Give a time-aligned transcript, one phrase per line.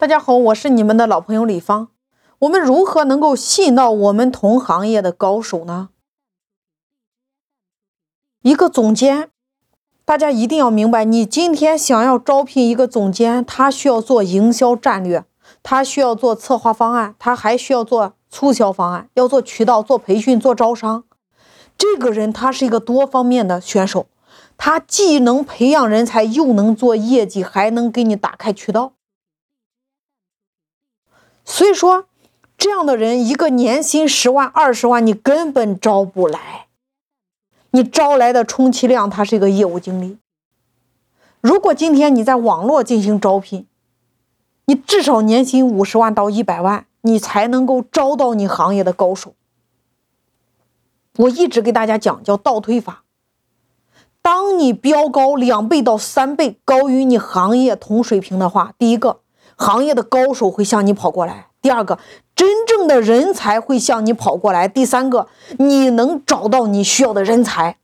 [0.00, 1.88] 大家好，我是你们的老朋友李芳。
[2.38, 5.90] 我们如何能够吸引到我们同行业的高手呢？
[8.40, 9.28] 一个总监，
[10.06, 15.26] 大家一定要明白，你今天想要招聘一个总监，他需要做营销战略，
[15.62, 21.04] 他需要做策划方案，他还需要做促销方案，要做渠道、做培训、做招商。
[21.76, 24.06] 这个人他是一个多方面的选手，
[24.56, 28.94] 他既能培养人才，又能做业绩，还能给你打开渠道。
[31.60, 32.06] 所以说，
[32.56, 36.68] 这样的人一个年薪十万、二十万，你根本招不来。
[37.72, 40.16] 你招来的充其量他是一个业务经理。
[41.42, 43.66] 如果今天你在网络进行招聘，
[44.64, 49.34] 你至少年薪五十万到一百万，你才能够招到你行业的高手。
[51.18, 53.04] 我一直给大家讲叫倒推法。
[54.22, 59.20] 当你标高两倍到三倍高于你行业同水平的话，第一个。
[59.60, 61.48] 行业的高手会向你跑过来。
[61.60, 61.98] 第二个，
[62.34, 64.66] 真正的人才会向你跑过来。
[64.66, 67.76] 第三个，你能找到你需要的人才。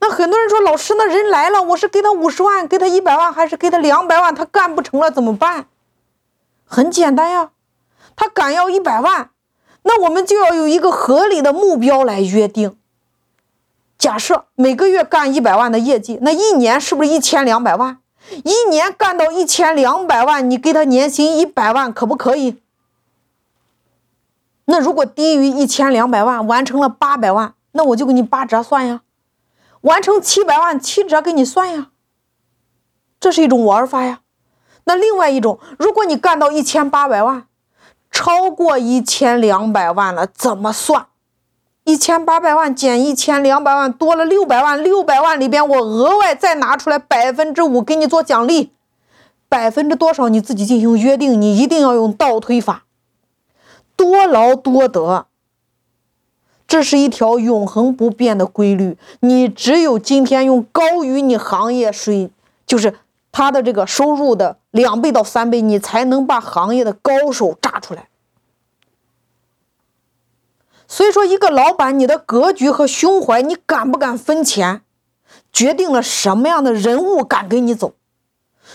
[0.00, 4.34] 那很多人说，老师，那人来了，我是给他五十万，给他一百万，还是给他两百万？
[4.34, 5.66] 他干不成了怎么办？
[6.64, 7.50] 很简单呀，
[8.16, 9.28] 他敢要一百万，
[9.82, 12.78] 那我们就要有一个合理的目标来约定。
[13.98, 17.98] 假设每个月干一百万的业绩，那一年是不是一千两百万？
[18.44, 22.60] 一年干到一千两百万，你给他年薪一百万，可不可以？
[24.66, 29.00] 那如果低于一千两百万，完成了八百万，那我就给你八折算呀。
[29.82, 31.90] 完成七百万，七折给你算呀。
[33.18, 34.20] 这是一种玩法呀。
[34.84, 37.46] 那另外一种，如果你干到一千八百万，
[38.10, 41.06] 超过一千两百万了，怎么算？
[41.88, 44.84] 一千八百万减一千两百万，多了六百万。
[44.84, 48.72] 六百万里边，我额外再拿出来百分之五给你做奖励，
[49.48, 51.40] 百分之多少你自己进行约定。
[51.40, 52.84] 你一定要用倒推法，
[53.96, 55.28] 多劳多得，
[56.66, 58.98] 这是一条永恒不变的规律。
[59.20, 62.30] 你只有今天用高于你行业水，
[62.66, 62.96] 就是
[63.32, 68.07] 他的这个收入的两倍到三倍，你才能把行业的高手炸出来。
[70.90, 74.80] 所以说，一个老板，你的格局和胸怀，你敢不敢分钱，
[75.52, 77.92] 决定了什么样的人物敢跟你走。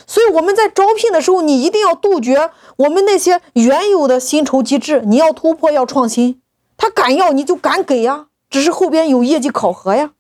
[0.06, 6.40] 所以我们在招聘的时候，你一定要杜绝我们那些原有的薪酬机制，你要突破，要创新。
[6.78, 10.12] 他敢要，你就敢给呀，只是后边有业绩考核呀。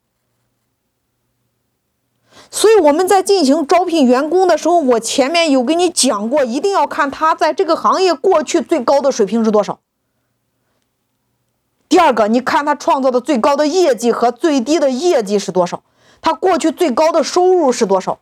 [2.50, 9.80] 所以我们在进行招聘员工的时候，我前面有跟你讲过，一定要看他在这个行业过去最高的水平是多少。
[11.94, 15.84] 第二个，你看他创造的最高的业绩和最低的业绩是多少？
[16.22, 18.18] 他过去最高的收入是多少？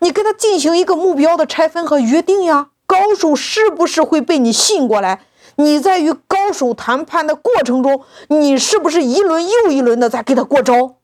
[0.00, 2.68] 你跟他进行一个目标的拆分和约定呀。
[2.84, 5.22] 高手是不是会被你吸引过来？
[5.56, 10.96] 你在与高手谈判的过程中，你是不是一轮又一轮的在给他过招？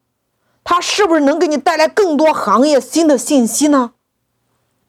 [0.62, 3.92] 他是不是能给你带来更多行业新的信息呢？